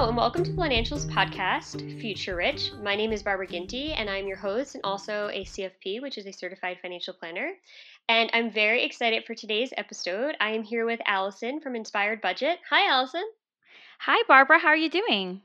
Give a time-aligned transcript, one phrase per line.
[0.00, 2.72] Hello, and welcome to Financielle's Podcast, Future Rich.
[2.82, 6.24] My name is Barbara Ginty, and I'm your host and also a CFP, which is
[6.24, 7.50] a certified financial planner.
[8.08, 10.36] And I'm very excited for today's episode.
[10.40, 12.60] I am here with Allison from Inspired Budget.
[12.70, 13.24] Hi, Allison.
[13.98, 14.58] Hi, Barbara.
[14.58, 15.42] How are you doing?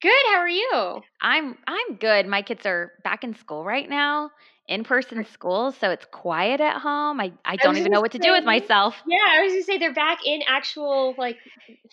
[0.00, 0.22] Good.
[0.28, 1.02] How are you?
[1.20, 2.26] I'm I'm good.
[2.26, 4.30] My kids are back in school right now,
[4.68, 7.20] in person school, so it's quiet at home.
[7.20, 8.94] I, I don't even know what to do with myself.
[9.06, 11.38] Yeah, I was gonna say they're back in actual like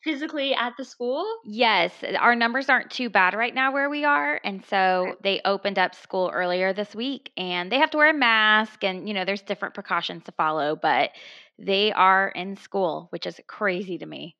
[0.04, 1.26] physically at the school.
[1.46, 5.80] Yes, our numbers aren't too bad right now where we are, and so they opened
[5.80, 9.26] up school earlier this week, and they have to wear a mask, and you know
[9.26, 11.12] there's different precautions to follow, but
[11.58, 14.36] they are in school, which is crazy to me.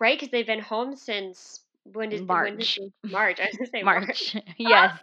[0.00, 2.50] Right, because they've been home since when did March.
[2.50, 3.38] When did, March.
[3.40, 4.36] I was gonna say March.
[4.58, 4.98] yes.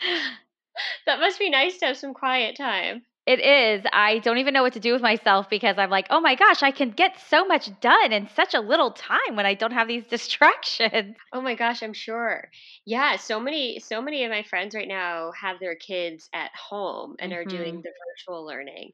[1.06, 3.04] that must be nice to have some quiet time.
[3.26, 3.84] It is.
[3.92, 6.62] I don't even know what to do with myself because I'm like, oh my gosh,
[6.62, 9.88] I can get so much done in such a little time when I don't have
[9.88, 11.16] these distractions.
[11.32, 12.50] Oh my gosh, I'm sure.
[12.84, 17.16] Yeah, so many so many of my friends right now have their kids at home
[17.18, 17.82] and are doing Mhm.
[17.82, 18.92] the virtual learning,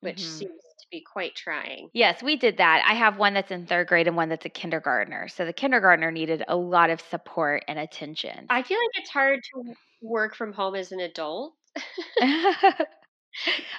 [0.00, 0.24] which Mhm.
[0.24, 1.88] seems be quite trying.
[1.92, 2.84] Yes, we did that.
[2.86, 5.28] I have one that's in third grade and one that's a kindergartner.
[5.28, 8.46] So the kindergartner needed a lot of support and attention.
[8.50, 11.54] I feel like it's hard to work from home as an adult.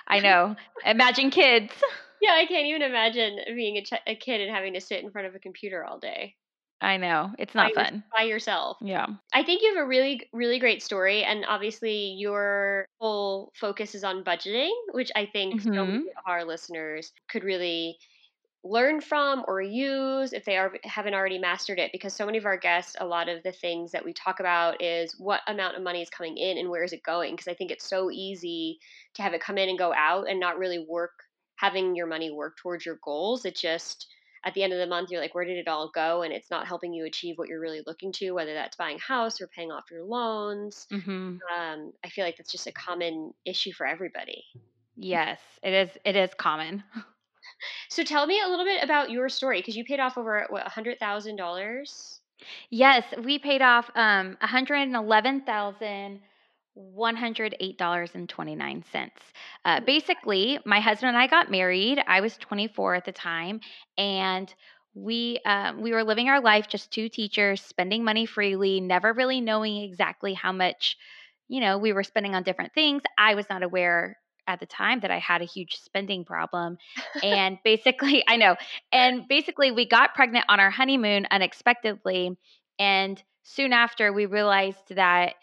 [0.07, 0.55] I know.
[0.85, 1.73] Imagine kids.
[2.23, 5.09] Yeah, I can't even imagine being a, ch- a kid and having to sit in
[5.09, 6.35] front of a computer all day
[6.81, 7.31] I know.
[7.37, 8.03] It's not yours- fun.
[8.15, 8.77] by yourself.
[8.81, 9.05] Yeah.
[9.33, 14.03] I think you have a really, really great story, and obviously your whole focus is
[14.03, 16.17] on budgeting, which I think so many Mhm.
[16.17, 17.99] of our listeners could really
[18.63, 21.91] learn from or use if they are haven't already mastered it.
[21.91, 24.81] Because so many of our guests, a lot of the things that we talk about
[24.81, 27.33] is what amount of money is coming in and where is it going.
[27.35, 28.79] Because I think it's so easy
[29.15, 31.11] to have it come in and go out and not really work
[31.55, 33.45] having your money work towards your goals.
[33.45, 34.07] It just
[34.45, 36.49] at the end of the month you're like where did it all go and it's
[36.51, 39.47] not helping you achieve what you're really looking to whether that's buying a house or
[39.47, 41.41] paying off your loans Mhm.
[41.57, 44.43] um, i feel like that's just a common issue for everybody
[44.95, 46.83] Yes, it is it is common.
[47.89, 50.65] so tell me a little bit about your story because you paid off over what
[50.65, 52.21] a hundred thousand dollars
[52.69, 54.37] Yes, we paid off um
[56.77, 59.09] $111,108.29.
[59.65, 62.01] Uh, basically, my husband and I got married.
[62.07, 63.59] I was 24 at the time,
[63.97, 64.53] and
[64.93, 69.41] we um, we were living our life just two teachers, spending money freely, never really
[69.41, 70.97] knowing exactly how much,
[71.47, 73.01] you know, we were spending on different things.
[73.17, 74.17] I was not aware
[74.47, 76.77] at the time that I had a huge spending problem.
[77.23, 78.55] And basically, I know.
[78.91, 82.37] And basically, we got pregnant on our honeymoon unexpectedly.
[82.79, 85.35] And soon after, we realized that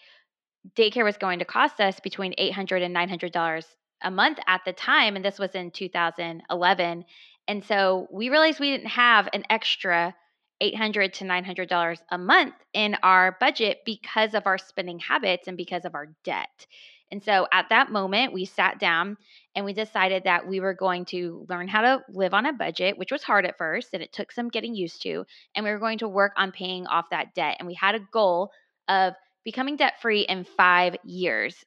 [0.76, 3.64] daycare was going to cost us between $800 and $900
[4.02, 5.16] a month at the time.
[5.16, 7.04] And this was in 2011.
[7.46, 10.14] And so we realized we didn't have an extra
[10.60, 15.84] 800 to $900 a month in our budget because of our spending habits and because
[15.84, 16.66] of our debt.
[17.10, 19.16] And so at that moment, we sat down
[19.54, 22.98] and we decided that we were going to learn how to live on a budget,
[22.98, 25.24] which was hard at first and it took some getting used to.
[25.54, 27.56] And we were going to work on paying off that debt.
[27.58, 28.50] And we had a goal
[28.88, 31.64] of becoming debt free in five years.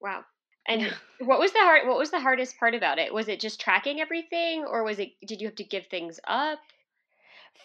[0.00, 0.24] wow
[0.66, 3.60] and what was the hard what was the hardest part about it was it just
[3.60, 6.58] tracking everything or was it did you have to give things up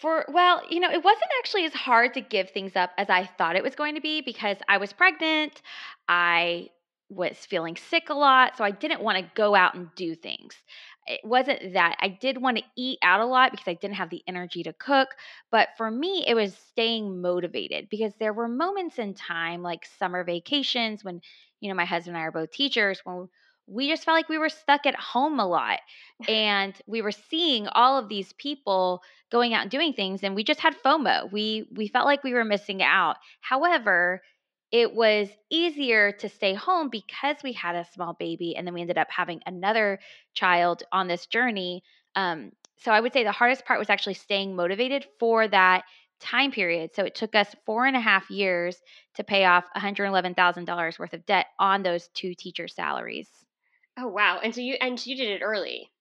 [0.01, 3.25] For well, you know, it wasn't actually as hard to give things up as I
[3.25, 5.61] thought it was going to be because I was pregnant.
[6.07, 6.69] I
[7.09, 10.55] was feeling sick a lot, so I didn't want to go out and do things.
[11.05, 14.09] It wasn't that I did want to eat out a lot because I didn't have
[14.09, 15.09] the energy to cook,
[15.51, 20.23] but for me it was staying motivated because there were moments in time like summer
[20.23, 21.21] vacations when,
[21.59, 23.27] you know, my husband and I are both teachers when
[23.65, 25.79] we just felt like we were stuck at home a lot
[26.27, 29.01] and we were seeing all of these people
[29.31, 31.31] going out and doing things and we just had FOMO.
[31.31, 33.17] We we felt like we were missing out.
[33.41, 34.21] However,
[34.73, 38.81] it was easier to stay home because we had a small baby and then we
[38.81, 39.99] ended up having another
[40.33, 41.83] child on this journey.
[42.15, 45.83] Um, so I would say the hardest part was actually staying motivated for that
[46.19, 46.95] time period.
[46.95, 48.81] So it took us four and a half years
[49.13, 53.29] to pay off $111,000 worth of debt on those two teacher salaries.
[53.95, 54.39] Oh wow!
[54.43, 55.91] And so you and you did it early.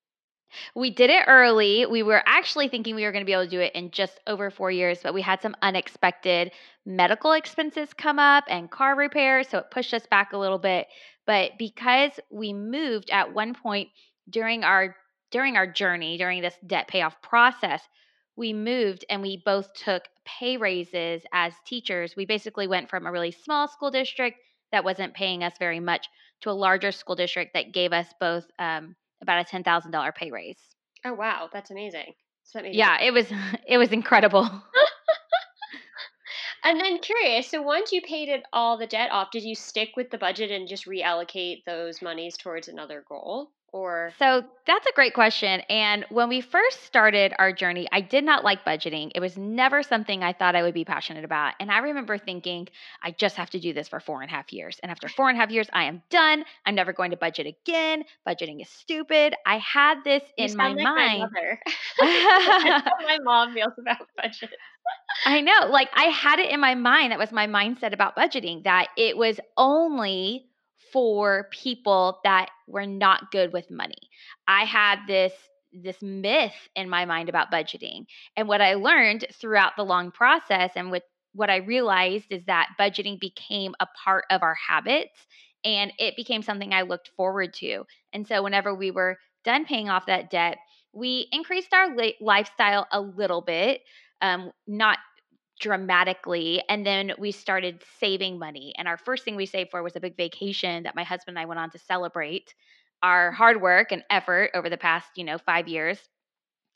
[0.75, 1.85] We did it early.
[1.85, 4.19] We were actually thinking we were going to be able to do it in just
[4.27, 6.51] over four years, but we had some unexpected
[6.85, 9.47] medical expenses come up and car repairs.
[9.49, 10.87] So it pushed us back a little bit.
[11.25, 13.89] But because we moved at one point
[14.29, 14.95] during our
[15.31, 17.81] during our journey, during this debt payoff process,
[18.35, 22.15] we moved and we both took pay raises as teachers.
[22.15, 24.37] We basically went from a really small school district
[24.71, 26.07] that wasn't paying us very much
[26.41, 30.11] to a larger school district that gave us both um, about a ten thousand dollar
[30.11, 30.59] pay raise.
[31.05, 32.13] Oh wow, that's amazing.
[32.43, 33.27] So that yeah, it was
[33.67, 34.49] it was incredible.
[36.63, 39.95] and then curious, so once you paid it all the debt off, did you stick
[39.95, 43.51] with the budget and just reallocate those monies towards another goal?
[43.73, 48.23] Or so that's a great question and when we first started our journey i did
[48.23, 49.11] not like budgeting.
[49.13, 52.69] It was never something i thought i would be passionate about and i remember thinking
[53.01, 55.29] i just have to do this for four and a half years and after four
[55.29, 56.45] and a half years i am done.
[56.65, 58.03] I'm never going to budget again.
[58.27, 59.33] Budgeting is stupid.
[59.45, 61.29] I had this you in my like mind.
[61.99, 64.51] my, my mom feels about budget.
[65.25, 65.67] I know.
[65.69, 67.11] Like I had it in my mind.
[67.11, 70.45] That was my mindset about budgeting that it was only
[70.93, 74.09] for people that were not good with money.
[74.47, 75.33] I had this
[75.73, 78.05] this myth in my mind about budgeting.
[78.37, 81.01] And what I learned throughout the long process and with
[81.33, 85.25] what I realized is that budgeting became a part of our habits
[85.65, 87.85] and it became something I looked forward to.
[88.13, 90.57] And so whenever we were done paying off that debt,
[90.93, 91.87] we increased our
[92.21, 93.81] lifestyle a little bit,
[94.21, 94.99] um, not
[95.63, 96.61] dramatically.
[96.67, 98.73] And then we started saving money.
[98.77, 101.43] And our first thing we saved for was a big vacation that my husband and
[101.43, 102.53] I went on to celebrate
[103.01, 105.97] our hard work and effort over the past, you know, five years.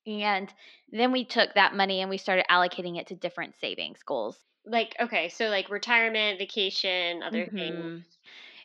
[0.08, 0.52] And
[0.90, 4.38] then we took that money and we started allocating it to different savings goals.
[4.66, 7.58] Like, okay, so like retirement, vacation, other mm-hmm.
[7.58, 8.06] things.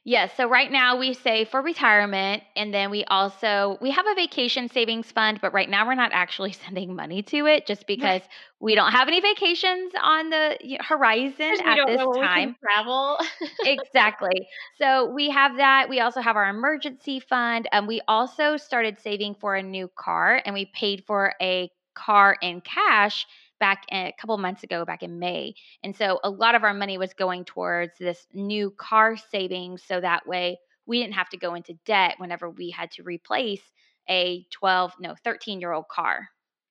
[0.04, 0.34] Yes.
[0.36, 4.68] So right now we save for retirement and then we also we have a vacation
[4.68, 8.22] savings fund, but right now we're not actually sending money to it just because
[8.60, 12.56] we don't have any vacations on the horizon at this time.
[12.62, 13.18] travel.
[13.64, 14.48] exactly.
[14.80, 15.88] So we have that.
[15.88, 17.68] We also have our emergency fund.
[17.72, 22.36] and we also started saving for a new car and we paid for a car
[22.40, 23.26] in cash
[23.62, 25.54] back a couple months ago, back in May.
[25.84, 29.84] And so a lot of our money was going towards this new car savings.
[29.86, 33.62] So that way we didn't have to go into debt whenever we had to replace
[34.10, 36.28] a 12, no, 13 year old car.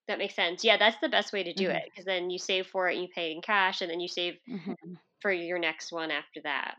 [0.10, 0.66] That makes sense.
[0.66, 1.78] Yeah, that's the best way to do mm-hmm.
[1.78, 4.10] it because then you save for it and you pay in cash and then you
[4.10, 4.74] save mm-hmm.
[5.22, 6.76] for your next one after that.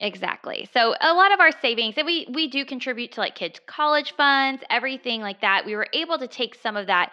[0.00, 0.70] Exactly.
[0.72, 4.14] So a lot of our savings, and we we do contribute to like kids' college
[4.16, 5.66] funds, everything like that.
[5.66, 7.12] We were able to take some of that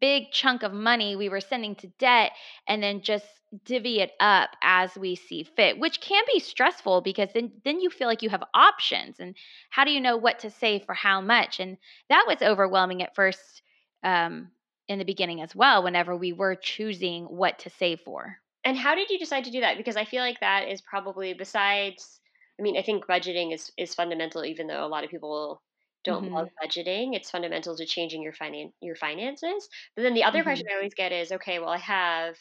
[0.00, 2.32] big chunk of money we were sending to debt
[2.66, 3.26] and then just
[3.64, 7.90] divvy it up as we see fit which can be stressful because then then you
[7.90, 9.34] feel like you have options and
[9.70, 11.60] how do you know what to save for how much?
[11.60, 11.76] And
[12.08, 13.62] that was overwhelming at first
[14.02, 14.48] um,
[14.88, 18.36] in the beginning as well whenever we were choosing what to save for.
[18.64, 19.76] And how did you decide to do that?
[19.76, 22.20] Because i feel like that is probably besides
[22.58, 25.62] i mean i think budgeting is is fundamental even though a lot of people
[26.04, 26.34] don't mm-hmm.
[26.34, 27.14] love budgeting.
[27.14, 29.68] It's fundamental to changing your finan- your finances.
[29.96, 30.48] But then the other mm-hmm.
[30.48, 32.36] question I always get is, okay, well, I have,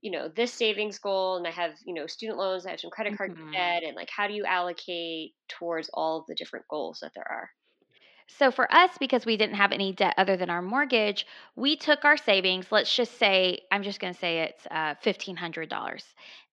[0.00, 2.90] you know, this savings goal, and I have, you know, student loans, I have some
[2.90, 3.52] credit card mm-hmm.
[3.52, 7.26] debt, and like, how do you allocate towards all of the different goals that there
[7.28, 7.50] are?
[8.38, 11.26] So for us, because we didn't have any debt other than our mortgage,
[11.56, 12.66] we took our savings.
[12.70, 16.02] Let's just say, I'm just going to say it's uh, $1,500.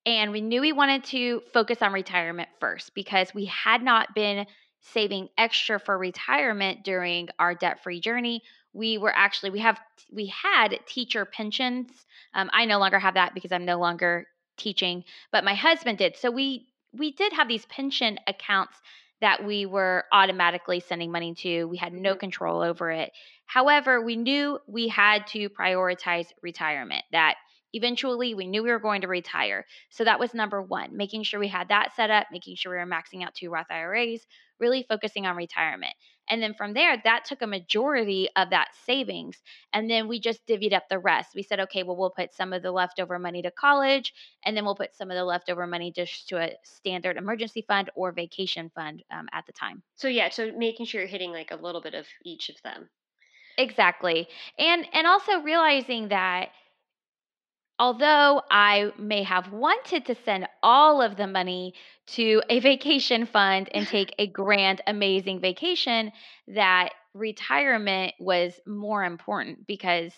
[0.06, 4.48] And we knew we wanted to focus on retirement first because we had not been
[4.94, 8.42] saving extra for retirement during our debt-free journey
[8.78, 9.80] we were actually we have
[10.12, 11.90] we had teacher pensions.
[12.34, 14.28] Um, i no longer have that because i'm no longer
[14.58, 16.16] teaching but my husband did.
[16.18, 18.76] So we we did have these pension accounts
[19.20, 21.66] that we were automatically sending money to.
[21.66, 22.20] We had no mm-hmm.
[22.20, 23.12] control over it.
[23.46, 27.36] However we knew we had to prioritize retirement that
[27.74, 29.66] eventually we knew we were going to retire.
[29.90, 32.78] So that was number one making sure we had that set up making sure we
[32.78, 34.26] were maxing out two roth iras
[34.60, 35.94] really focusing on retirement.
[36.30, 39.42] And then from there, that took a majority of that savings.
[39.72, 41.36] And then we just divvied up the rest.
[41.36, 44.66] We said, okay, well, we'll put some of the leftover money to college, and then
[44.66, 48.70] we'll put some of the leftover money just to a standard emergency fund or vacation
[48.76, 49.84] fund um, at the time.
[49.96, 52.90] So, yeah, so making sure you're hitting like a little bit of each of them.
[53.58, 54.28] Exactly.
[54.60, 56.50] And and also realizing that
[57.80, 61.74] although I may have wanted to send all of the money
[62.08, 66.12] to a vacation fund and take a grand, amazing vacation,
[66.48, 70.14] that retirement was more important because,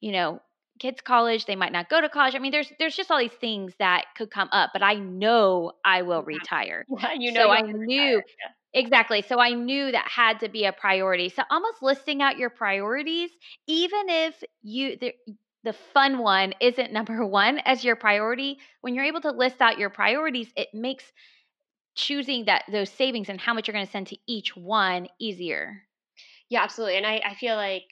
[0.00, 0.40] you know,
[0.80, 2.34] kids college, they might not go to college.
[2.34, 5.72] I mean, there's there's just all these things that could come up, but I know
[5.84, 6.28] I will mm-hmm.
[6.28, 6.86] retire.
[6.88, 8.24] Yeah, you know so I knew retire,
[8.74, 8.80] yeah.
[8.80, 9.22] exactly.
[9.22, 11.28] So I knew that had to be a priority.
[11.28, 13.30] So almost listing out your priorities,
[13.68, 14.96] even if you
[15.64, 18.58] the fun one isn't number one as your priority.
[18.82, 21.12] When you're able to list out your priorities, it makes
[21.96, 25.84] choosing that those savings and how much you're going to send to each one easier.
[26.48, 26.96] Yeah, absolutely.
[26.98, 27.88] And I, I feel like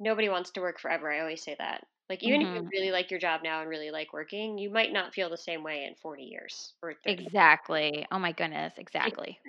[0.00, 1.10] nobody wants to work forever.
[1.10, 1.86] I always say that.
[2.10, 4.70] Like even if you hmm really like your job now and really like working, you
[4.70, 7.32] might not feel the same way in 40 years or 30.
[7.34, 8.06] Exactly.
[8.10, 8.74] Oh my goodness.
[8.78, 9.40] Exactly.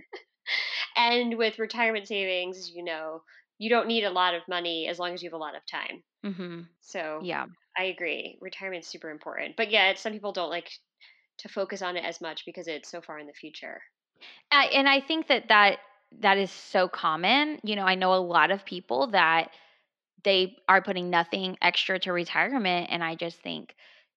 [0.96, 3.24] And with retirement savings, you know,
[3.64, 5.66] you don't need a lot of money as long as you have a lot of
[5.66, 6.04] time.
[6.24, 7.48] hmm So Yeah.
[7.78, 8.38] I agree.
[8.42, 9.56] Retirement's super important.
[9.58, 10.72] But yeah, some people don't like
[11.40, 13.82] to focus on it as much because it's so far in the future.
[14.52, 15.80] I, and I think that that
[16.20, 17.60] that is so common.
[17.64, 19.52] You know, I know a lot of people that
[20.24, 23.76] they are putting nothing extra to retirement and I just think,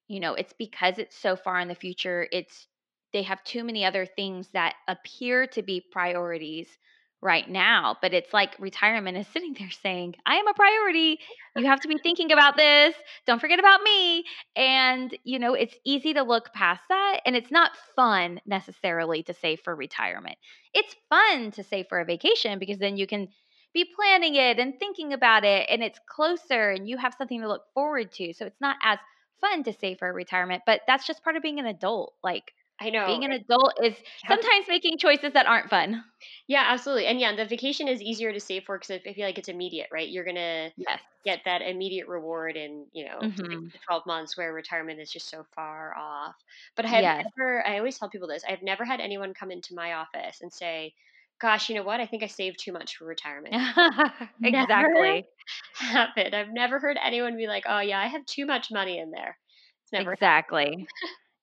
[0.08, 2.28] you know, it's because it's so far in the future.
[2.32, 2.68] It's
[3.12, 6.78] they have too many other things that appear to be priorities
[7.22, 11.18] right now, but it's like retirement is sitting there saying, "I am a priority.
[11.56, 12.94] You have to be thinking about this.
[13.26, 17.50] Don't forget about me." And, you know, it's easy to look past that and it's
[17.50, 20.36] not fun necessarily to save for retirement.
[20.74, 23.28] It's fun to save for a vacation because then you can
[23.72, 27.48] be planning it and thinking about it and it's closer and you have something to
[27.48, 28.32] look forward to.
[28.32, 28.98] So it's not as
[29.40, 32.14] fun to save for retirement, but that's just part of being an adult.
[32.22, 33.06] Like I know.
[33.06, 36.04] being an adult is sometimes making choices that aren't fun.
[36.48, 37.06] Yeah, absolutely.
[37.06, 39.88] And yeah, the vacation is easier to save for because I feel like it's immediate,
[39.92, 40.08] right?
[40.08, 41.02] You're gonna Yes.
[41.24, 45.28] get that immediate reward in you know hmm to 12 months where retirement is just
[45.30, 46.36] so far off
[46.76, 47.26] but i have Yes.
[47.38, 50.52] never i always tell people this i've never had anyone come into my office and
[50.52, 50.94] say
[51.40, 53.54] gosh you know what i think i saved too much for retirement
[54.42, 55.26] exactly.
[55.74, 59.10] happened i've never heard anyone be like oh yeah i have too much money in
[59.10, 59.36] there
[59.82, 60.86] it's never Exactly.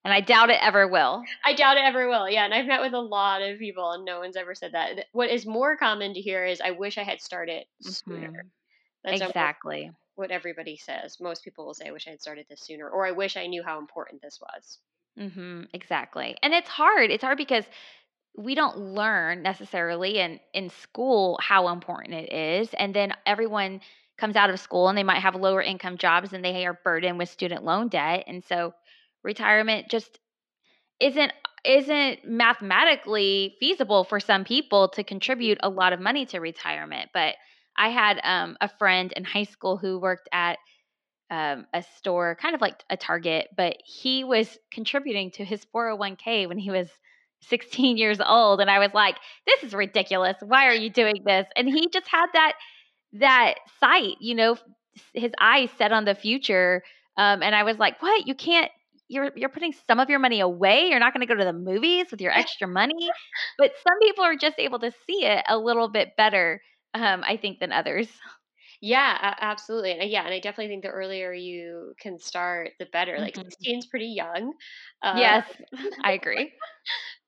[0.04, 1.24] And I doubt it ever will.
[1.44, 4.04] i doubt it ever will yeah and i've met with a lot of people and
[4.04, 7.02] no one's ever said that what is more common to hear is i wish i
[7.02, 8.48] had started sooner hmm
[9.04, 9.90] that's Exactly.
[10.16, 13.06] what everybody says most people will say i wish i had started this sooner or
[13.06, 14.78] i wish i knew how important this was
[15.18, 15.64] Mm-hmm.
[15.72, 16.36] Exactly.
[16.42, 17.10] And it's hard.
[17.10, 17.64] It's hard because
[18.36, 23.80] we don't learn necessarily in in school how important it is and then everyone
[24.18, 27.18] comes out of school and they might have lower income jobs and they are burdened
[27.18, 28.74] with student loan debt and so
[29.24, 30.18] retirement just
[31.00, 31.32] isn't
[31.64, 37.34] isn't mathematically feasible for some people to contribute a lot of money to retirement but
[37.76, 40.58] i had um, a friend in high school who worked at
[41.30, 46.48] um, a store, kind of like a Target, but he was contributing to his 401k
[46.48, 46.88] when he was
[47.42, 48.60] 16 years old.
[48.60, 49.16] And I was like,
[49.46, 50.36] this is ridiculous.
[50.40, 51.46] Why are you doing this?
[51.56, 52.52] And he just had that
[53.14, 54.56] that sight, you know,
[55.12, 56.82] his eyes set on the future.
[57.16, 58.26] Um, and I was like, what?
[58.26, 58.70] You can't.
[59.08, 60.88] You're you're putting some of your money away.
[60.88, 63.14] You're not going to go to the movies with your extra money.
[63.58, 66.62] But some people are just able to see it a little bit better,
[66.94, 68.08] um, I think, than others.
[68.80, 69.92] Yeah, absolutely.
[69.92, 73.20] And yeah, and I definitely think the earlier you can start, the better.
[73.20, 73.50] Like Mhm.
[73.50, 74.54] 16 is pretty young.
[75.02, 75.46] Uh, Yes,
[76.04, 76.52] I agree.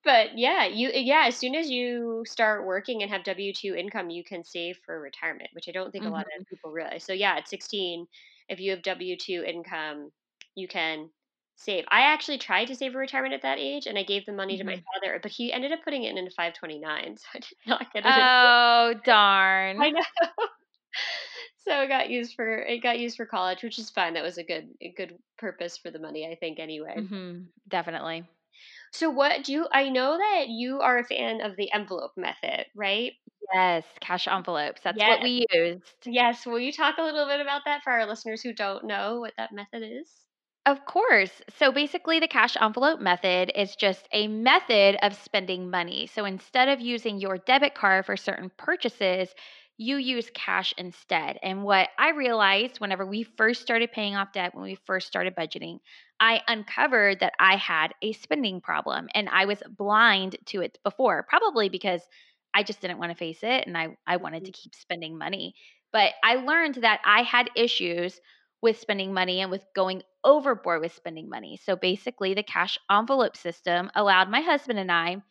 [0.04, 4.24] but yeah, you yeah, as soon as you start working and have W-2 income, you
[4.24, 7.04] can save for retirement, which I don't think a lot hmm of people realize.
[7.04, 8.06] So yeah, at 16,
[8.48, 10.10] if you have W-2 income,
[10.54, 11.10] you can
[11.56, 11.84] save.
[11.88, 14.56] I actually tried to save for retirement at that age and I gave the money
[14.58, 17.40] to my hmm father, but he ended up putting it in a 529, so I
[17.40, 18.16] did not get it.
[18.18, 18.30] in-
[19.04, 19.84] darn!
[19.84, 20.00] I know.
[21.58, 24.14] So it got used for it got used for college, which is fine.
[24.14, 27.06] That was a good a good purpose for the money, I think anyway.
[27.06, 27.52] Mhm.
[27.68, 28.28] Definitely.
[28.92, 32.66] So what do you I know that you are a fan of the envelope method,
[32.74, 33.12] right?
[33.52, 34.80] Yes, cash envelopes.
[34.82, 36.06] That's what we used.
[36.06, 36.46] Yes.
[36.46, 39.34] Will you talk a little bit about that for our listeners who don't know what
[39.36, 40.25] that method is?
[40.66, 41.42] Of course.
[41.58, 46.08] So basically, the cash envelope method is just a method of spending money.
[46.08, 49.34] So instead of using your debit card for certain purchases,
[49.78, 51.38] you use cash instead.
[51.42, 55.36] And what I realized whenever we first started paying off debt, when we first started
[55.36, 55.78] budgeting,
[56.20, 61.22] I uncovered that I had a spending problem and I was blind to it before,
[61.28, 62.02] probably because
[62.54, 64.54] I just didn't want to face it and I, I wanted to mm.
[64.54, 65.54] keep spending money.
[65.92, 68.20] But I learned that I had issues
[68.62, 71.58] with spending money and with going overboard with spending money.
[71.58, 75.22] So basically, the cash envelope system allowed my husband and I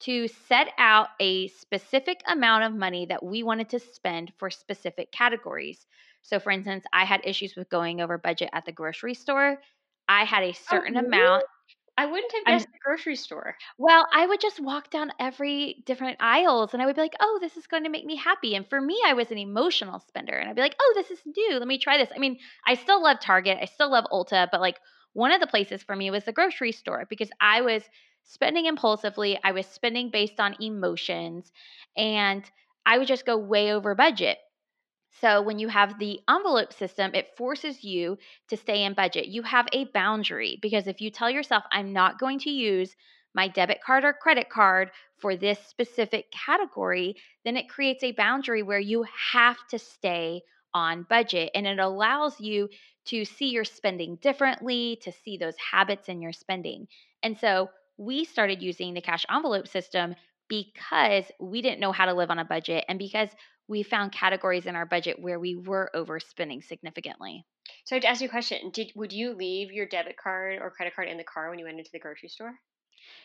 [0.00, 5.12] to set out a specific amount of money that we wanted to spend for specific
[5.12, 5.86] categories.
[6.22, 9.60] So, for instance, I had issues with going over budget at the grocery store.
[10.08, 10.98] I had a Oh, certain really?
[10.98, 11.44] amount
[11.98, 13.58] I wouldn't have guessed the grocery store.
[13.76, 17.38] Well, I would just walk down every different aisles and I would be like, "Oh,
[17.40, 20.34] this is going to make me happy." And for me, I was an emotional spender
[20.34, 21.58] and I'd be like, "Oh, this is new.
[21.58, 23.58] Let me try this." I mean, I still love Target.
[23.60, 24.78] I still love Ulta, but like
[25.12, 27.82] one of the places for me was the grocery store because I was
[28.22, 29.38] spending impulsively.
[29.42, 31.52] I was spending based on emotions
[31.96, 32.48] and
[32.86, 34.38] I would just go way over budget.
[35.10, 39.26] So when you have the envelope system, it forces you to stay in budget.
[39.26, 42.94] You have a boundary because if you tell yourself, I'm not going to use
[43.34, 48.62] my debit card or credit card for this specific category, then it creates a boundary
[48.62, 50.42] where you have to stay
[50.74, 52.68] on budget and it allows you
[53.06, 56.86] to see your spending differently, to see those habits in your spending.
[57.22, 60.14] And so we started using the cash envelope system
[60.48, 63.28] because we didn't know how to live on a budget and because
[63.68, 67.44] we found categories in our budget where we were overspending significantly.
[67.84, 70.94] So to ask you a question, did would you leave your debit card or credit
[70.94, 72.54] card in the car when you went into the grocery store?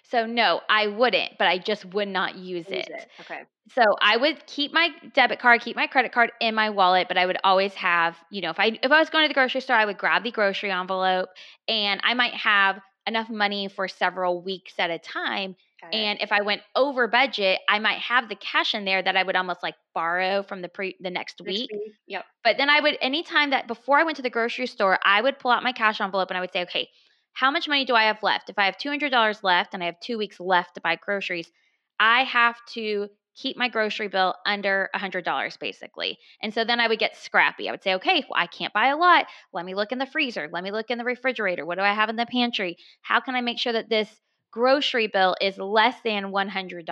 [0.03, 2.89] So no, I wouldn't, but I just would not use, use it.
[2.89, 3.09] it.
[3.21, 3.41] Okay.
[3.69, 7.17] So I would keep my debit card, keep my credit card in my wallet, but
[7.17, 9.61] I would always have, you know, if I if I was going to the grocery
[9.61, 11.29] store, I would grab the grocery envelope
[11.67, 15.55] and I might have enough money for several weeks at a time
[15.91, 19.23] and if I went over budget, I might have the cash in there that I
[19.23, 21.71] would almost like borrow from the pre the next, next week.
[21.71, 21.93] week.
[22.07, 22.25] Yep.
[22.43, 25.39] But then I would anytime that before I went to the grocery store, I would
[25.39, 26.89] pull out my cash envelope and I would say, okay,
[27.33, 28.49] how much money do I have left?
[28.49, 30.95] If I have two hundred dollars left and I have two weeks left to buy
[30.95, 31.51] groceries,
[31.99, 36.19] I have to keep my grocery bill under a hundred dollars basically.
[36.41, 37.67] And so then I would get scrappy.
[37.67, 39.25] I would say, okay, well, I can't buy a lot.
[39.51, 40.49] Let me look in the freezer.
[40.51, 41.65] Let me look in the refrigerator.
[41.65, 42.77] What do I have in the pantry?
[43.01, 44.09] How can I make sure that this
[44.53, 46.87] grocery bill is less than $100.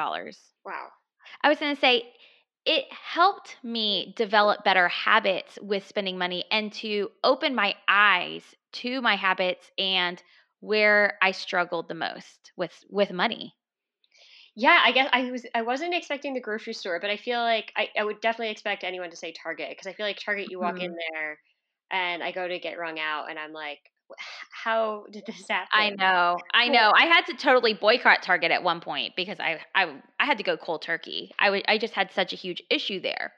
[0.66, 0.88] Wow.
[1.44, 2.12] I was going to say,
[2.66, 9.02] it helped me develop better habits with spending money and to open my eyes to
[9.02, 10.22] my habits and
[10.60, 13.56] where I struggled the most with with money.
[14.56, 17.72] Yeah, I guess I was I wasn't expecting the grocery store, but I feel like
[17.76, 20.60] I, I would definitely expect anyone to say Target because I feel like Target you
[20.60, 20.86] walk mm-hmm.
[20.86, 21.40] in there
[21.90, 23.80] and I go to get wrung out and I'm like,
[24.52, 25.70] how did this happen?
[25.74, 26.92] I know, I know.
[26.96, 30.44] I had to totally boycott Target at one point because I I, I had to
[30.44, 31.32] go cold turkey.
[31.40, 33.34] I, w- I just had such a huge issue there.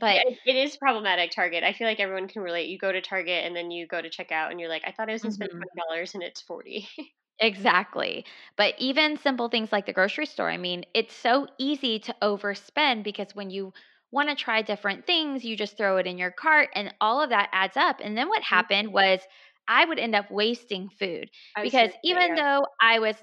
[0.00, 1.32] But it, it is problematic.
[1.32, 1.64] Target.
[1.64, 2.68] I feel like everyone can relate.
[2.68, 4.92] You go to Target and then you go to check out and you're like, I
[4.92, 5.58] thought I was gonna spend mm-hmm.
[5.58, 6.88] twenty dollars and it's forty.
[7.42, 8.24] Exactly.
[8.56, 13.02] But even simple things like the grocery store, I mean, it's so easy to overspend
[13.02, 13.72] because when you
[14.12, 17.30] want to try different things, you just throw it in your cart and all of
[17.30, 18.00] that adds up.
[18.00, 18.54] And then what mm-hmm.
[18.54, 19.20] happened was
[19.68, 21.30] I would end up wasting food
[21.62, 22.36] because even yeah.
[22.36, 23.16] though I was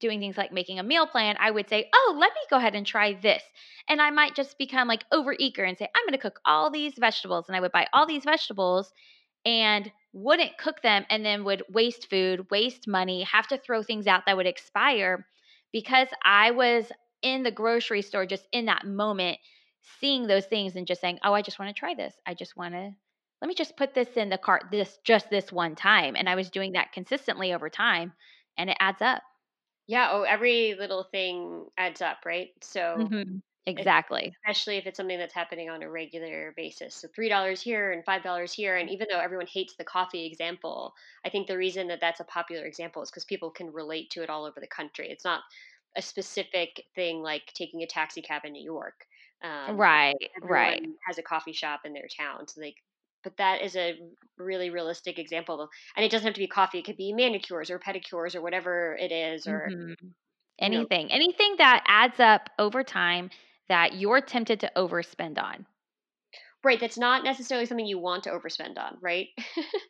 [0.00, 2.74] doing things like making a meal plan, I would say, Oh, let me go ahead
[2.74, 3.42] and try this.
[3.88, 6.70] And I might just become like over eager and say, I'm going to cook all
[6.70, 7.46] these vegetables.
[7.48, 8.92] And I would buy all these vegetables
[9.44, 14.06] and wouldn't cook them and then would waste food, waste money, have to throw things
[14.06, 15.26] out that would expire
[15.72, 16.90] because I was
[17.22, 19.38] in the grocery store just in that moment
[20.00, 22.14] seeing those things and just saying, Oh, I just want to try this.
[22.26, 22.92] I just want to
[23.40, 26.34] let me just put this in the cart this just this one time and i
[26.34, 28.12] was doing that consistently over time
[28.58, 29.22] and it adds up.
[29.86, 32.48] Yeah oh every little thing adds up right?
[32.60, 33.36] So mm-hmm.
[33.66, 34.34] exactly.
[34.44, 38.04] especially if it's something that's happening on a regular basis so three dollars here and
[38.04, 40.92] five dollars here and even though everyone hates the coffee example
[41.24, 44.22] i think the reason that that's a popular example is because people can relate to
[44.22, 45.08] it all over the country.
[45.10, 45.40] It's not
[45.96, 49.06] a specific thing like taking a taxi cab in new york
[49.42, 50.84] um, right right.
[51.06, 52.74] has a coffee shop in their town so they
[53.24, 53.98] but that is a
[54.38, 57.78] really realistic example and it doesn't have to be coffee it could be manicures or
[57.78, 59.92] pedicures or whatever it is or mm-hmm.
[60.60, 61.14] anything you know.
[61.14, 63.30] anything that adds up over time
[63.68, 65.66] that you're tempted to overspend on
[66.64, 69.28] right that's not necessarily something you want to overspend on right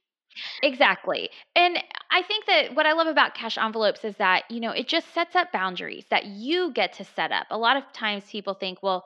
[0.63, 1.79] exactly and
[2.11, 5.13] i think that what i love about cash envelopes is that you know it just
[5.13, 8.79] sets up boundaries that you get to set up a lot of times people think
[8.83, 9.05] well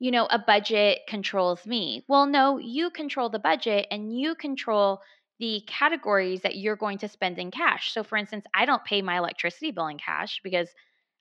[0.00, 2.04] you know, a budget controls me.
[2.08, 5.02] Well, no, you control the budget and you control
[5.38, 7.92] the categories that you're going to spend in cash.
[7.92, 10.68] So for instance, I don't pay my electricity bill in cash because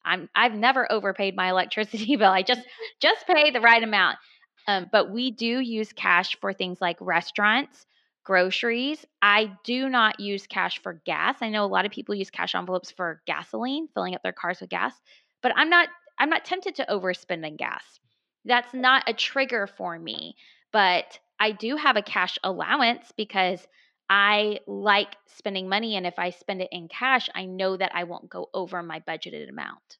[0.05, 2.31] I'm I've never overpaid my electricity bill.
[2.31, 2.61] I just
[3.01, 4.17] just pay the right amount.
[4.65, 7.85] Um, but we do use cash for things like restaurants,
[8.23, 9.05] groceries.
[9.21, 11.37] I do not use cash for gas.
[11.41, 14.61] I know a lot of people use cash envelopes for gasoline, filling up their cars
[14.61, 14.93] with gas,
[15.41, 17.99] but I'm not I'm not tempted to overspend in gas
[18.45, 20.35] that's not a trigger for me.
[20.71, 23.65] But I do have a cash allowance because
[24.09, 25.95] I like spending money.
[25.95, 28.99] And if I spend it in cash, I know that I won't go over my
[29.01, 29.97] budgeted amount.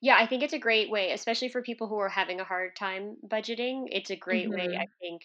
[0.00, 2.76] Yeah, I think it's a great way, especially for people who are having a hard
[2.76, 3.86] time budgeting.
[3.90, 4.70] It's a great mm-hmm.
[4.70, 5.22] way, I think,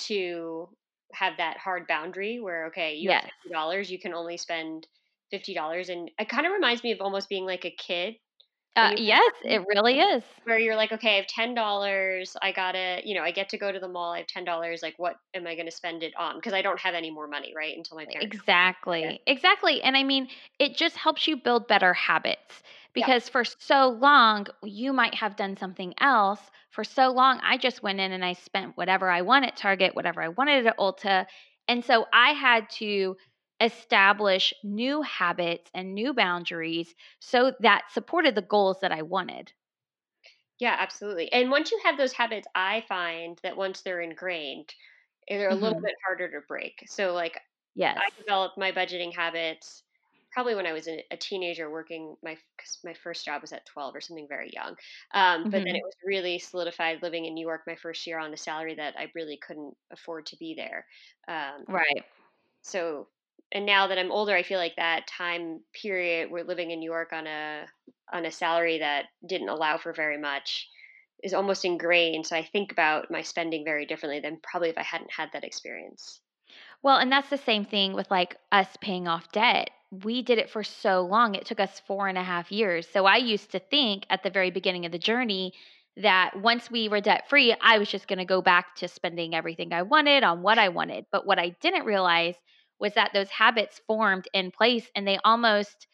[0.00, 0.68] to
[1.12, 3.24] have that hard boundary where, okay, you yes.
[3.24, 4.86] have $50, you can only spend
[5.30, 8.16] fifty dollars, and it kind of reminds me of almost being like a kid.
[8.76, 10.22] Uh, yes, it really is.
[10.44, 12.36] Where you're like, okay, I have ten dollars.
[12.42, 14.12] I gotta, you know, I get to go to the mall.
[14.12, 14.82] I have ten dollars.
[14.82, 16.36] Like, what am I going to spend it on?
[16.36, 17.76] Because I don't have any more money, right?
[17.76, 18.42] Until my parents.
[18.44, 19.16] Exactly, Yeah.
[19.26, 19.82] exactly.
[19.82, 20.28] And I mean,
[20.58, 22.62] it just helps you build better habits
[22.94, 23.06] Yeah.
[23.06, 26.40] because for so long you might have done something else.
[26.70, 29.94] For so long, I just went in and I spent whatever I wanted at Target,
[29.94, 31.26] whatever I wanted at Ulta,
[31.68, 33.16] and so I had to
[33.60, 39.52] establish new habits and new boundaries so that supported the goals that I wanted.
[40.58, 41.32] Yeah, absolutely.
[41.32, 44.74] And once you have those habits, I find that once they're ingrained,
[45.28, 45.84] they're a little Mhm.
[45.84, 46.84] bit harder to break.
[46.88, 47.40] So, like,
[47.74, 48.04] Yes.
[48.04, 49.84] I developed my budgeting habits
[50.32, 53.94] probably when I was a teenager working my 'cause my first job was at 12
[53.96, 54.76] or something very young.
[55.12, 55.76] Um, but then Mhm.
[55.76, 58.98] it was really solidified living in New York my first year on a salary that
[58.98, 60.86] I really couldn't afford to be there.
[61.28, 62.04] Um, Right.
[62.62, 63.10] so
[63.52, 66.90] and now that I'm older, I feel like that time period we're living in New
[66.90, 67.66] York on a
[68.12, 70.68] on a salary that didn't allow for very much
[71.22, 72.26] is almost ingrained.
[72.26, 75.44] So I think about my spending very differently than probably if I hadn't had that
[75.44, 76.20] experience.
[76.82, 79.70] Well, and that's the same thing with like us paying off debt.
[79.90, 81.34] We did it for so long.
[81.34, 82.86] It took us four and a half years.
[82.92, 85.52] So I used to think at the very beginning of the journey
[85.96, 89.34] that once we were debt free, I was just going to go back to spending
[89.34, 91.06] everything I wanted on what I wanted.
[91.10, 92.36] But what I didn't realize
[92.80, 95.86] was that those habits formed in place and they almost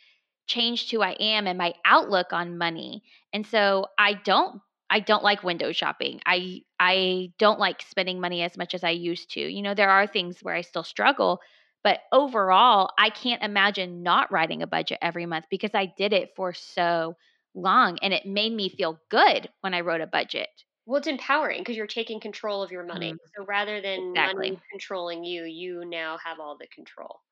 [0.46, 3.02] changed who I am and my outlook on money.
[3.32, 6.20] And so I don't I don't like window shopping.
[6.26, 9.40] I I don't like spending money as much as I used to.
[9.40, 11.40] You know, there are things where I still struggle,
[11.82, 16.30] but overall, I can't imagine not writing a budget every month because I did it
[16.36, 17.16] for so
[17.54, 20.48] long and it made me feel good when I wrote a budget.
[20.86, 23.12] Well, it's empowering because you're taking control of your money.
[23.12, 23.18] Mhm.
[23.36, 24.52] So rather than Exactly.
[24.52, 27.22] money controlling you, you now have all the control.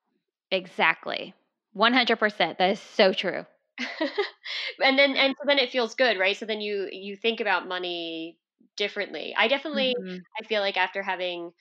[0.51, 1.35] Exactly.
[1.73, 2.57] 100%.
[2.59, 3.45] That is so true.
[4.83, 6.37] and then and so then it feels good, right?
[6.37, 8.39] So then you you think about money
[8.77, 9.35] differently.
[9.37, 10.25] I definitely Mhm.
[10.41, 11.53] I feel like after having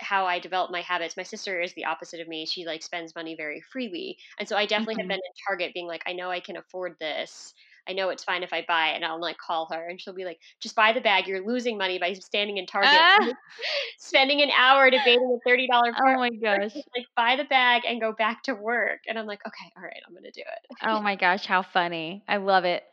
[0.00, 2.46] how I developed my habits, my sister is the opposite of me.
[2.46, 4.18] She like spends money very freely.
[4.38, 5.08] And so I definitely have Mhm.
[5.08, 7.54] been in Target being like, I know I can afford this.
[7.88, 8.96] I know it's fine if I buy it.
[8.96, 11.26] And I'll like call her and she'll be like, just buy the bag.
[11.26, 13.18] You're losing money by standing in Target, Ah!
[13.98, 16.72] spending an hour debating a $30 Oh my gosh.
[16.74, 19.00] Just like buy the bag and go back to work.
[19.08, 20.76] And I'm like, okay, all right, I'm going to do it.
[20.82, 22.24] Oh my gosh, how funny.
[22.28, 22.84] I love it.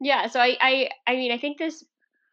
[0.00, 1.84] Yeah, so I, I I mean I think this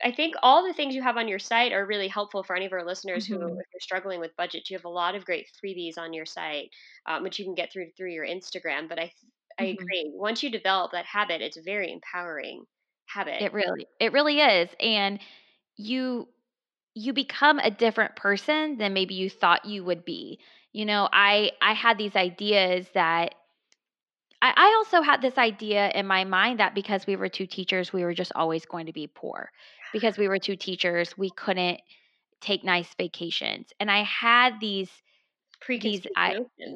[0.04, 2.66] I think all the things you have on your site are really helpful for any
[2.66, 3.58] of our listeners who, Mhm.
[3.58, 6.70] if you're struggling with budget, you have a lot of great freebies on your site,
[7.06, 8.90] um, which you can get through through your Instagram.
[8.90, 9.14] But I
[9.60, 9.76] I Mhm.
[9.78, 10.12] agree.
[10.14, 12.66] Once you develop that habit, it's a very empowering
[13.08, 13.46] habit.
[13.46, 14.70] It really it really is.
[14.80, 15.20] And
[15.76, 16.30] you
[16.96, 20.40] you become a different person than maybe you thought you would be.
[20.74, 23.36] You know, I I had these ideas that
[24.42, 27.94] I, I also had this idea in my mind that because we were two teachers,
[27.94, 29.52] we were just always going to be poor.
[29.92, 31.82] Because we were two teachers, we couldn't
[32.42, 33.74] take nice vacations.
[33.80, 34.92] And I had these
[35.78, 36.36] these I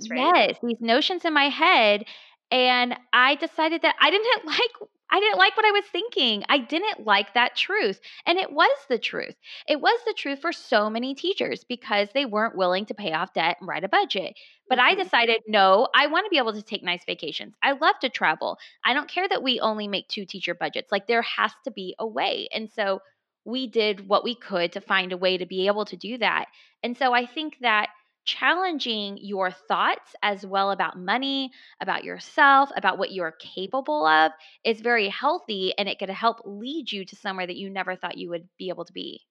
[0.09, 0.33] right?
[0.35, 2.05] yes, these notions in my head
[2.51, 6.43] and I decided that I didn't like I didn't like what I was thinking.
[6.49, 8.01] I didn't like that truth.
[8.25, 9.35] And it was the truth.
[9.65, 13.33] It was the truth for so many teachers because they weren't willing to pay off
[13.33, 14.33] debt and write a budget.
[14.69, 14.97] But I Mhm.
[14.97, 17.55] decided, no, I want to be able to take nice vacations.
[17.63, 18.57] I love to travel.
[18.83, 20.91] I don't care that we only make two teacher budgets.
[20.91, 22.49] Like there has to be a way.
[22.51, 22.99] And so
[23.45, 26.47] we did what we could to find a way to be able to do that.
[26.83, 27.87] And so I think that
[28.27, 34.31] challenging your thoughts as well about money, about yourself, about what you're capable of
[34.63, 38.17] is very healthy and it could help lead you to somewhere that you never thought
[38.19, 39.21] you would be able to be.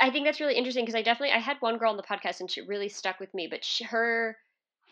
[0.00, 2.38] I think that's really interesting because I definitely I had one girl on the podcast
[2.40, 4.38] and she really stuck with me, but she, her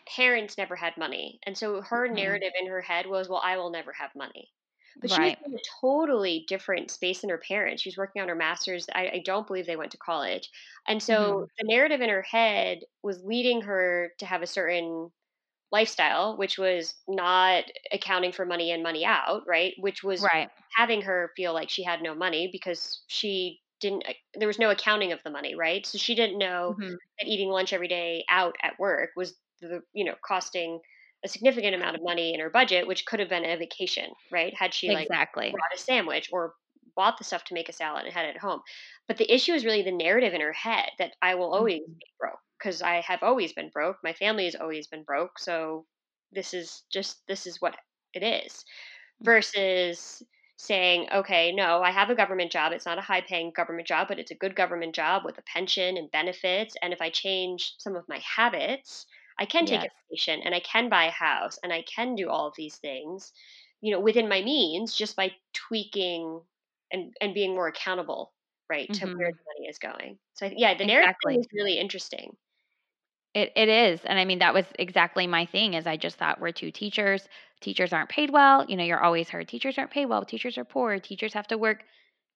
[0.07, 2.09] parents never had money, and so her Mhm.
[2.09, 4.53] narrative in her head was, "Well, I will never have money."
[5.01, 7.81] But she was in a totally different space than her parents.
[7.81, 8.87] She was working on her master's.
[8.93, 10.49] I, I don't believe they went to college,
[10.87, 11.47] and so Mhm.
[11.59, 15.11] the narrative in her head was leading her to have a certain
[15.71, 19.73] lifestyle, which was not accounting for money in, money out, right?
[19.79, 20.49] Which was Right.
[20.75, 25.11] having her feel like she had no money because she didn't there was no accounting
[25.11, 26.97] of the money right so she didn't know Mhm.
[27.19, 30.79] that eating lunch every day out at work was the you know costing
[31.23, 34.53] a significant amount of money in her budget which could have been a vacation right
[34.55, 35.51] had she like Exactly.
[35.51, 36.55] brought a sandwich or
[36.95, 38.61] bought the stuff to make a salad and had it at home
[39.07, 42.01] but the issue is really the narrative in her head that i will always Mhm.
[42.01, 45.85] be broke because i have always been broke my family has always been broke so
[46.31, 47.77] this is just this is what
[48.13, 48.63] it is
[49.21, 50.21] versus
[50.57, 52.71] saying, okay, no, I have a government job.
[52.73, 55.41] It's not a high paying government job, but it's a good government job with a
[55.43, 56.75] pension and benefits.
[56.81, 59.05] And if I change some of my habits,
[59.43, 59.85] I can take Yes.
[59.85, 62.77] a vacation and I can buy a house and I can do all of these
[62.77, 63.33] things,
[63.81, 66.41] you know, within my means just by tweaking
[66.91, 68.33] and and being more accountable,
[68.69, 69.37] right, to where Mhm.
[69.37, 70.19] the money is going.
[70.35, 71.41] So, I yeah, the narrative Exactly.
[71.41, 72.37] is really interesting.
[73.35, 76.39] It it is, and I mean, that was exactly my thing is I just thought
[76.39, 77.27] we're 2 teachers,
[77.61, 80.65] teachers aren't paid well, you know, you're always heard, "Teachers aren't paid well, teachers are
[80.65, 81.83] poor, teachers have to work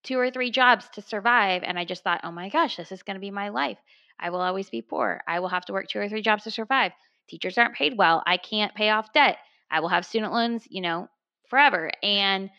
[0.02, 3.02] 2 or 3 jobs to survive," and I just thought, "Oh my gosh, this is
[3.04, 3.78] gonna be my life.
[4.20, 5.22] I will always be poor.
[5.26, 6.92] I will have to work 2 or 3 jobs to survive.
[7.28, 8.22] Teachers aren't paid well.
[8.26, 9.38] I can't pay off debt.
[9.70, 11.08] I will have student loans, you know,
[11.48, 12.50] forever," and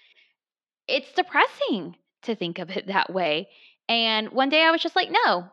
[0.87, 3.49] it's depressing to think of it that way,
[3.87, 5.49] and one day I was just like, "No,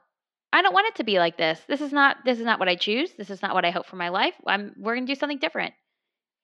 [0.53, 1.61] I don't want it to be like this.
[1.67, 3.13] This is not this is not what I choose.
[3.15, 4.35] This is not what I hope for my life.
[4.47, 5.75] I'm we're gonna do something different."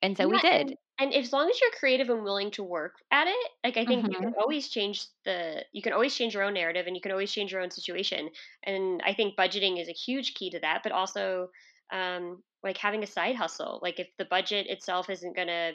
[0.01, 0.77] And so we did.
[1.03, 4.07] And as long as you're creative and willing to work at it, like, I think
[4.09, 4.35] you can Mhm.
[4.41, 7.53] always change the you can always change your own narrative and you can always change
[7.53, 8.31] your own situation,
[8.65, 11.51] and I think budgeting is a huge key to that, but also,
[11.93, 13.81] um, like, having a side hustle.
[13.83, 15.73] Like, if the budget itself isn't gonna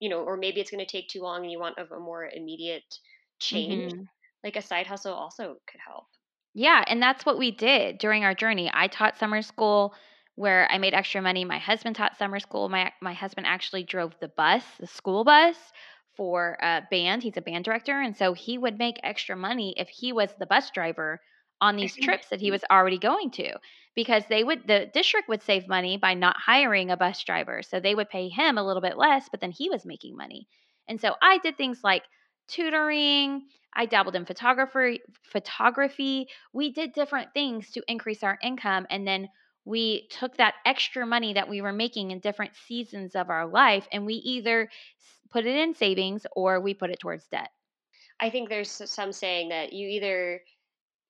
[0.00, 2.28] you know, or maybe it's gonna take too long and you want of a more
[2.28, 2.98] immediate
[3.40, 4.08] change, Mhm.
[4.44, 6.06] like, a side hustle also could help.
[6.54, 8.70] Yeah, and that's what we did during our journey.
[8.72, 9.94] I taught summer school
[10.38, 11.44] where I made extra money.
[11.44, 12.68] My husband taught summer school.
[12.68, 15.56] My my husband actually drove the bus, the school bus
[16.16, 17.24] for a band.
[17.24, 20.46] He's a band director, and so he would make extra money if he was the
[20.46, 21.20] bus driver
[21.60, 22.04] on these mm-hmm.
[22.04, 23.52] trips that he was already going to
[23.96, 27.60] because they would the district would save money by not hiring a bus driver.
[27.62, 30.46] So they would pay him a little bit less, but then he was making money.
[30.86, 32.04] And so I did things like
[32.46, 33.42] tutoring,
[33.74, 36.28] I dabbled in photography, photography.
[36.52, 39.28] We did different things to increase our income and then
[39.68, 43.88] we took that extra money that we were making in different seasons of our life
[43.92, 44.70] and we either
[45.30, 47.50] put it in savings or we put it towards debt.
[48.20, 50.44] I think there's some saying that you either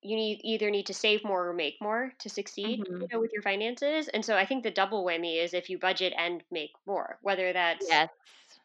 [0.03, 3.09] you need either need to save more or make more to succeed, you Mhm.
[3.12, 4.09] know, with your finances.
[4.09, 7.53] And so I think the double whammy is if you budget and make more, whether
[7.53, 8.11] that's, Yes.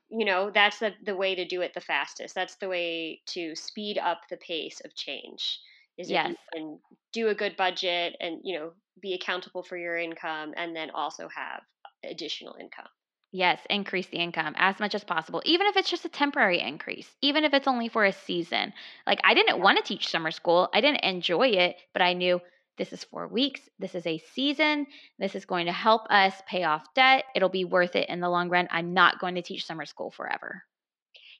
[0.09, 2.35] you know, that's the, the way to do it the fastest.
[2.35, 5.59] That's the way to speed up the pace of change
[5.97, 6.53] is if you Yes.
[6.53, 6.81] can
[7.13, 11.27] do a good budget and, you know, be accountable for your income and then also
[11.27, 11.61] have
[12.09, 12.87] additional income.
[13.31, 17.09] Yes, increase the income as much as possible, even if it's just a temporary increase,
[17.21, 18.73] even if it's only for a season.
[19.07, 22.39] Like, I didn't want to teach summer school, I didn't enjoy it, but I knew
[22.77, 24.87] this is four weeks, this is a season,
[25.19, 27.25] this is going to help us pay off debt.
[27.35, 28.67] It'll be worth it in the long run.
[28.71, 30.63] I'm not going to teach summer school forever.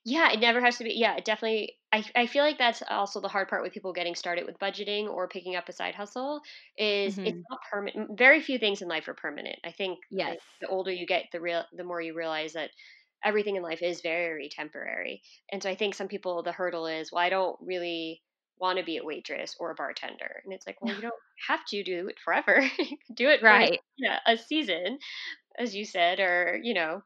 [0.06, 0.94] Yeah, it never has to be.
[0.94, 1.78] Yeah, it definitely.
[1.94, 5.08] I I feel like that's also the hard part with people getting started with budgeting
[5.08, 6.42] or picking up a side hustle
[6.78, 8.18] is it's hmm not permanent.
[8.18, 9.60] Very few things in life are permanent.
[9.63, 10.28] I think Yes.
[10.28, 12.72] like, the older you get, the real the more you realize that
[13.24, 15.22] everything in life is very temporary.
[15.52, 18.22] And so I think some people the hurdle is, well, I don't really
[18.58, 21.13] want to be a waitress or a bartender, and it's like, well, you don't
[21.48, 22.62] have to do it forever.
[23.13, 23.80] do it for Right.
[23.98, 25.00] yeah, a season,
[25.58, 27.02] as you said, or you know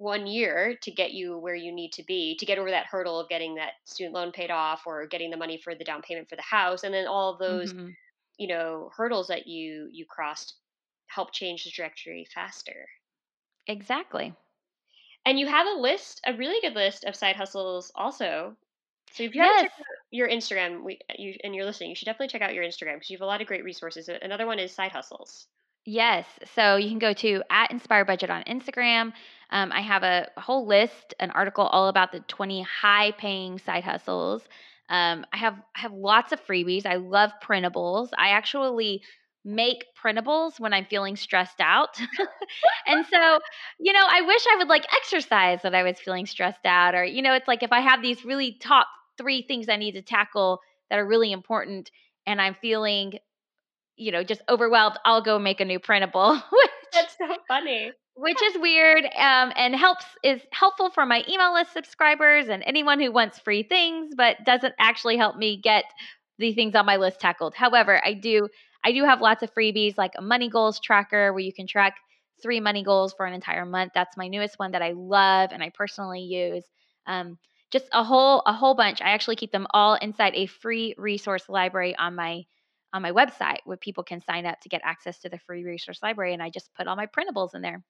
[0.00, 3.20] 1 year to get you where you need to be to get over that hurdle
[3.20, 6.28] of getting that student loan paid off or getting the money for the down payment
[6.28, 7.96] for the house and then all of those hmm
[8.38, 10.56] you know hurdles that you you crossed
[11.08, 12.88] help change the trajectory faster.
[13.66, 14.36] Exactly.
[15.24, 18.56] and you have a list a really good list of side hustles also.
[19.12, 19.64] So if you Yes.
[19.64, 19.70] out
[20.10, 23.10] your instagram we, you, and you're listening you should definitely check out your instagram because
[23.10, 24.08] you have a lot of great resources.
[24.08, 25.48] Another one is side hustles
[25.92, 26.24] Yes.
[26.54, 29.12] So you can go to at Inspired Budget on Instagram.
[29.50, 33.82] Um, I have a whole list, an article all about the 20 high paying side
[33.82, 34.42] hustles.
[34.88, 36.86] Um, I have I have lots of freebies.
[36.86, 38.10] I love printables.
[38.16, 39.02] I actually
[39.44, 41.98] make printables when I'm feeling stressed out.
[42.86, 43.40] and so,
[43.80, 46.94] you know, I wish I would like exercise when I was feeling stressed out.
[46.94, 48.86] Or, you know, it's like if I have these really top
[49.18, 51.90] three things I need to tackle that are really important
[52.26, 53.14] and I'm feeling
[54.00, 58.42] you know, just overwhelmed, I'll go make a new printable, which that's so funny which
[58.42, 63.10] is weird um, and helps is helpful for my email list subscribers and anyone who
[63.10, 65.84] wants free things, but doesn't actually help me get
[66.38, 67.54] the things on my list tackled.
[67.54, 68.48] However, I do
[68.84, 71.94] I do have lots of freebies like a money goals tracker where you can track
[72.42, 73.92] three money goals for an entire month.
[73.94, 76.64] That's my newest one that I love and I personally use.
[77.06, 77.38] Um,
[77.70, 79.00] just a whole a whole bunch.
[79.00, 82.42] I actually keep them all inside a free resource library on my
[82.92, 86.00] on my website where people can sign up to get access to the free resource
[86.02, 87.82] library and I just put all my printables in there.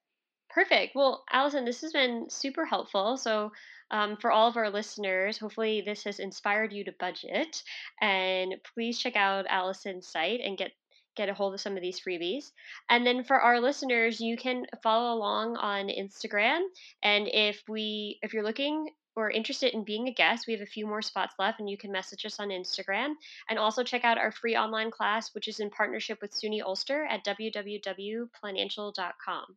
[0.51, 0.97] Perfect.
[0.97, 3.17] Well, Allison, this has been super helpful.
[3.17, 3.53] So,
[3.93, 7.63] um, for all of our listeners, hopefully this has inspired you to budget.
[8.01, 10.73] And please check out Allison's site and get
[11.17, 12.53] get a hold of some of these freebies.
[12.89, 16.63] And then for our listeners, you can follow along on Instagram.
[17.03, 20.67] And if we if you're looking or interested in being a guest, we have a
[20.67, 23.15] few more spots left, and you can message us on Instagram.
[23.49, 27.05] And also check out our free online class, which is in partnership with SUNY Ulster
[27.05, 29.57] at www.financielle.com.